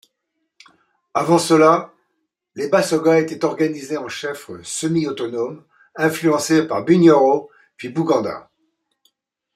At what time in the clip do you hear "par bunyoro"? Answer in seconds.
6.67-7.51